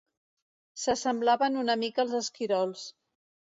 [0.83, 2.91] S'assemblaven una mica als esquirols.